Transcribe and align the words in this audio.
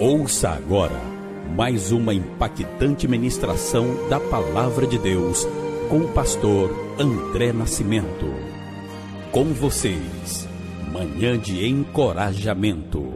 Ouça 0.00 0.50
agora 0.50 1.00
mais 1.56 1.90
uma 1.90 2.14
impactante 2.14 3.08
ministração 3.08 4.08
da 4.08 4.20
Palavra 4.20 4.86
de 4.86 4.96
Deus 4.96 5.44
com 5.90 5.98
o 5.98 6.12
pastor 6.12 6.70
André 7.00 7.52
Nascimento. 7.52 8.32
Com 9.32 9.46
vocês, 9.46 10.46
Manhã 10.92 11.36
de 11.36 11.66
Encorajamento. 11.66 13.12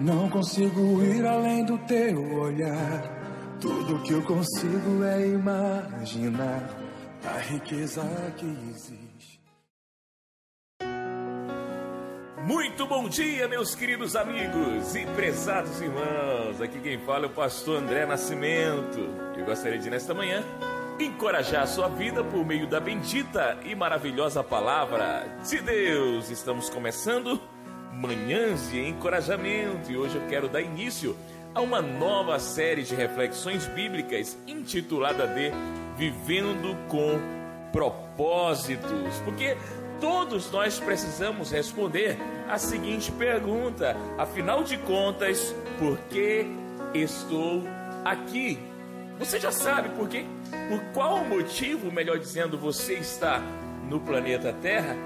Não 0.00 0.28
consigo 0.28 1.00
ir 1.04 1.24
além 1.24 1.64
do 1.64 1.78
teu 1.78 2.40
olhar. 2.40 3.58
Tudo 3.60 4.02
que 4.02 4.14
eu 4.14 4.22
consigo 4.22 5.04
é 5.04 5.28
imaginar 5.28 6.76
a 7.24 7.38
riqueza 7.38 8.02
que 8.36 8.46
existe. 8.46 9.07
Muito 12.48 12.86
bom 12.86 13.10
dia, 13.10 13.46
meus 13.46 13.74
queridos 13.74 14.16
amigos 14.16 14.94
e 14.96 15.04
prezados 15.04 15.82
irmãos. 15.82 16.62
Aqui 16.62 16.80
quem 16.80 16.98
fala 16.98 17.24
é 17.24 17.26
o 17.26 17.30
pastor 17.30 17.76
André 17.76 18.06
Nascimento. 18.06 18.98
Eu 19.36 19.44
gostaria 19.44 19.78
de, 19.78 19.90
nesta 19.90 20.14
manhã, 20.14 20.42
encorajar 20.98 21.64
a 21.64 21.66
sua 21.66 21.88
vida 21.88 22.24
por 22.24 22.46
meio 22.46 22.66
da 22.66 22.80
bendita 22.80 23.58
e 23.66 23.74
maravilhosa 23.74 24.42
palavra 24.42 25.26
de 25.46 25.60
Deus. 25.60 26.30
Estamos 26.30 26.70
começando 26.70 27.38
Manhãs 27.92 28.70
de 28.70 28.80
Encorajamento 28.80 29.92
e 29.92 29.98
hoje 29.98 30.16
eu 30.16 30.26
quero 30.26 30.48
dar 30.48 30.62
início 30.62 31.14
a 31.54 31.60
uma 31.60 31.82
nova 31.82 32.38
série 32.38 32.82
de 32.82 32.94
reflexões 32.94 33.66
bíblicas 33.66 34.38
intitulada 34.46 35.26
de 35.26 35.52
Vivendo 35.98 36.74
com 36.88 37.20
Propósitos. 37.70 39.20
Porque 39.22 39.54
todos 40.00 40.50
nós 40.50 40.78
precisamos 40.78 41.50
responder 41.50 42.18
a 42.48 42.58
seguinte 42.58 43.12
pergunta: 43.12 43.96
afinal 44.16 44.62
de 44.62 44.76
contas, 44.78 45.54
por 45.78 45.98
que 46.10 46.46
estou 46.94 47.62
aqui? 48.04 48.58
Você 49.18 49.40
já 49.40 49.50
sabe 49.50 49.88
por 49.90 50.08
quê? 50.08 50.24
Por 50.68 50.80
qual 50.94 51.24
motivo, 51.24 51.90
melhor 51.90 52.18
dizendo, 52.18 52.56
você 52.56 52.94
está 52.94 53.42
no 53.88 54.00
planeta 54.00 54.54
Terra? 54.62 54.96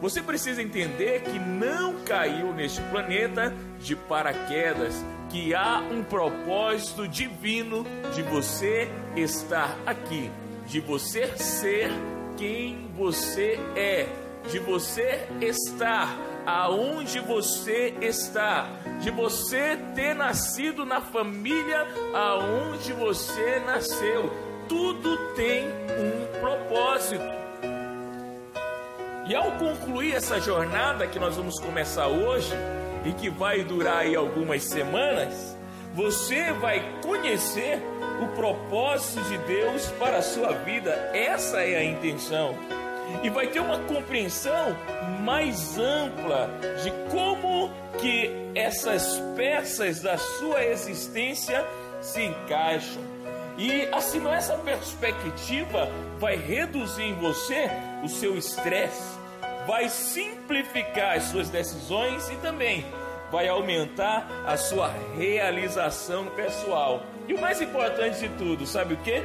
Você 0.00 0.22
precisa 0.22 0.62
entender 0.62 1.22
que 1.22 1.38
não 1.38 1.94
caiu 2.04 2.54
neste 2.54 2.80
planeta 2.82 3.52
de 3.80 3.96
paraquedas, 3.96 4.94
que 5.28 5.54
há 5.54 5.80
um 5.80 6.04
propósito 6.04 7.06
divino 7.06 7.84
de 8.14 8.22
você 8.22 8.88
estar 9.16 9.76
aqui, 9.84 10.30
de 10.66 10.80
você 10.80 11.36
ser 11.36 11.90
quem 12.36 12.88
você 12.96 13.58
é 13.74 14.06
de 14.50 14.58
você 14.58 15.26
estar 15.40 16.16
aonde 16.46 17.20
você 17.20 17.94
está, 18.00 18.66
de 19.00 19.10
você 19.10 19.78
ter 19.94 20.14
nascido 20.14 20.86
na 20.86 21.00
família 21.00 21.86
aonde 22.14 22.92
você 22.94 23.60
nasceu. 23.60 24.32
Tudo 24.68 25.16
tem 25.34 25.66
um 25.66 26.40
propósito. 26.40 27.38
E 29.26 29.34
ao 29.34 29.52
concluir 29.52 30.14
essa 30.14 30.40
jornada 30.40 31.06
que 31.06 31.18
nós 31.18 31.36
vamos 31.36 31.60
começar 31.60 32.06
hoje 32.06 32.54
e 33.04 33.12
que 33.12 33.28
vai 33.28 33.62
durar 33.62 33.98
aí 33.98 34.16
algumas 34.16 34.62
semanas, 34.64 35.56
você 35.94 36.52
vai 36.52 36.82
conhecer 37.02 37.82
o 38.22 38.28
propósito 38.28 39.22
de 39.24 39.38
Deus 39.38 39.86
para 39.98 40.18
a 40.18 40.22
sua 40.22 40.52
vida. 40.52 40.92
Essa 41.12 41.62
é 41.62 41.76
a 41.76 41.84
intenção 41.84 42.56
e 43.22 43.30
vai 43.30 43.46
ter 43.48 43.60
uma 43.60 43.78
compreensão 43.80 44.76
mais 45.20 45.78
ampla 45.78 46.50
de 46.82 46.90
como 47.10 47.70
que 47.98 48.30
essas 48.54 49.20
peças 49.36 50.00
da 50.00 50.16
sua 50.16 50.64
existência 50.64 51.64
se 52.00 52.22
encaixam. 52.22 53.02
E 53.56 53.86
assim, 53.92 54.24
essa 54.28 54.56
perspectiva 54.56 55.90
vai 56.18 56.36
reduzir 56.36 57.02
em 57.02 57.14
você 57.14 57.68
o 58.04 58.08
seu 58.08 58.36
estresse, 58.36 59.18
vai 59.66 59.88
simplificar 59.88 61.16
as 61.16 61.24
suas 61.24 61.50
decisões 61.50 62.30
e 62.30 62.36
também 62.36 62.86
vai 63.30 63.48
aumentar 63.48 64.26
a 64.46 64.56
sua 64.56 64.92
realização 65.16 66.26
pessoal. 66.26 67.02
E 67.26 67.34
o 67.34 67.40
mais 67.40 67.60
importante 67.60 68.20
de 68.20 68.28
tudo, 68.30 68.64
sabe 68.64 68.94
o 68.94 68.96
que? 68.98 69.22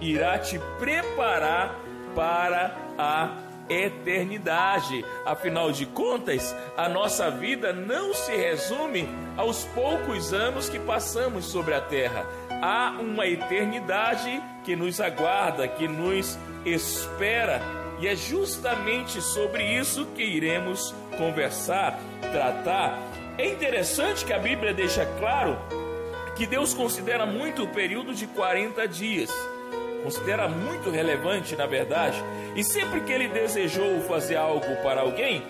Irá 0.00 0.38
te 0.38 0.60
preparar 0.78 1.74
para 2.14 2.76
a 2.98 3.30
eternidade. 3.68 5.04
Afinal 5.24 5.72
de 5.72 5.86
contas, 5.86 6.54
a 6.76 6.88
nossa 6.88 7.30
vida 7.30 7.72
não 7.72 8.14
se 8.14 8.34
resume 8.34 9.08
aos 9.36 9.64
poucos 9.66 10.32
anos 10.32 10.68
que 10.68 10.78
passamos 10.78 11.46
sobre 11.46 11.74
a 11.74 11.80
terra. 11.80 12.26
Há 12.62 12.96
uma 13.00 13.26
eternidade 13.26 14.42
que 14.64 14.76
nos 14.76 15.00
aguarda, 15.00 15.66
que 15.66 15.88
nos 15.88 16.38
espera. 16.64 17.60
E 18.00 18.06
é 18.06 18.16
justamente 18.16 19.20
sobre 19.20 19.64
isso 19.64 20.06
que 20.14 20.22
iremos 20.22 20.94
conversar, 21.16 21.98
tratar. 22.32 22.98
É 23.38 23.46
interessante 23.48 24.24
que 24.24 24.32
a 24.32 24.38
Bíblia 24.38 24.74
deixa 24.74 25.06
claro 25.18 25.58
que 26.36 26.46
Deus 26.46 26.74
considera 26.74 27.26
muito 27.26 27.62
o 27.62 27.68
período 27.68 28.14
de 28.14 28.26
40 28.26 28.88
dias 28.88 29.30
considera 30.02 30.48
muito 30.48 30.90
relevante, 30.90 31.56
na 31.56 31.66
verdade, 31.66 32.22
e 32.54 32.64
sempre 32.64 33.00
que 33.00 33.12
ele 33.12 33.28
desejou 33.28 34.00
fazer 34.02 34.36
algo 34.36 34.76
para 34.82 35.00
alguém, 35.00 35.42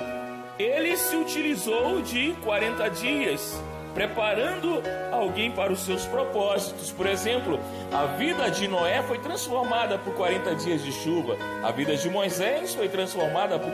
ele 0.59 0.97
se 0.97 1.17
utilizou 1.17 2.03
de 2.03 2.35
40 2.45 2.91
dias, 2.91 3.61
preparando 3.95 4.83
alguém 5.11 5.51
para 5.51 5.73
os 5.73 5.81
seus 5.81 6.05
propósitos. 6.07 6.91
Por 6.91 7.07
exemplo, 7.07 7.59
a 7.93 8.07
vida 8.17 8.51
de 8.51 8.69
Noé 8.69 9.03
foi 9.03 9.19
transformada 9.19 9.99
por 9.99 10.15
40 10.15 10.55
dias 10.57 10.83
de 10.83 10.93
chuva, 10.93 11.37
a 11.63 11.71
vida 11.73 11.97
de 11.97 12.09
Moisés 12.09 12.75
foi 12.75 12.89
transformada 12.89 13.59
por, 13.59 13.73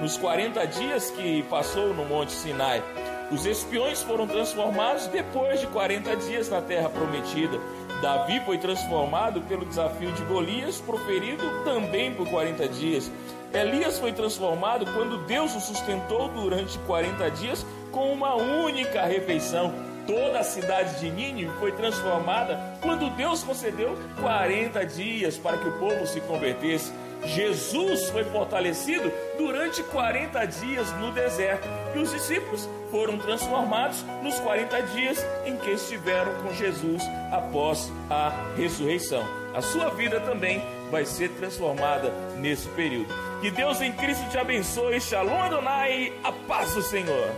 nos 0.00 0.16
40 0.16 0.66
dias 0.66 1.10
que 1.10 1.42
passou 1.44 1.92
no 1.92 2.04
Monte 2.04 2.32
Sinai. 2.32 2.82
Os 3.30 3.46
espiões 3.46 4.02
foram 4.02 4.26
transformados 4.26 5.06
depois 5.06 5.60
de 5.60 5.66
40 5.68 6.16
dias 6.16 6.48
na 6.48 6.60
terra 6.60 6.88
prometida. 6.88 7.60
Davi 8.00 8.40
foi 8.40 8.56
transformado 8.56 9.42
pelo 9.42 9.66
desafio 9.66 10.10
de 10.12 10.24
Golias, 10.24 10.80
proferido 10.80 11.44
também 11.64 12.14
por 12.14 12.28
40 12.28 12.66
dias. 12.68 13.10
Elias 13.52 13.98
foi 13.98 14.12
transformado 14.12 14.86
quando 14.94 15.26
Deus 15.26 15.54
o 15.54 15.60
sustentou 15.60 16.28
durante 16.28 16.78
40 16.80 17.30
dias 17.32 17.66
com 17.92 18.10
uma 18.10 18.34
única 18.34 19.04
refeição. 19.04 19.89
Toda 20.06 20.40
a 20.40 20.44
cidade 20.44 20.98
de 21.00 21.10
Nínive 21.10 21.50
foi 21.58 21.72
transformada 21.72 22.58
quando 22.80 23.10
Deus 23.10 23.42
concedeu 23.42 23.96
40 24.20 24.84
dias 24.86 25.36
para 25.36 25.58
que 25.58 25.68
o 25.68 25.78
povo 25.78 26.06
se 26.06 26.20
convertesse. 26.22 26.92
Jesus 27.24 28.08
foi 28.08 28.24
fortalecido 28.24 29.12
durante 29.36 29.82
40 29.82 30.44
dias 30.46 30.90
no 30.94 31.12
deserto 31.12 31.68
e 31.94 31.98
os 31.98 32.10
discípulos 32.10 32.68
foram 32.90 33.18
transformados 33.18 34.02
nos 34.22 34.38
40 34.40 34.82
dias 34.82 35.24
em 35.44 35.56
que 35.56 35.70
estiveram 35.70 36.34
com 36.42 36.52
Jesus 36.54 37.02
após 37.30 37.92
a 38.08 38.32
ressurreição. 38.56 39.22
A 39.54 39.60
sua 39.60 39.90
vida 39.90 40.20
também 40.20 40.62
vai 40.90 41.04
ser 41.04 41.30
transformada 41.30 42.10
nesse 42.36 42.68
período. 42.68 43.12
Que 43.40 43.50
Deus 43.50 43.80
em 43.80 43.92
Cristo 43.92 44.28
te 44.30 44.38
abençoe. 44.38 45.00
Shalom 45.00 45.40
Adonai, 45.42 46.12
a 46.22 46.32
paz 46.32 46.74
do 46.74 46.82
Senhor. 46.82 47.30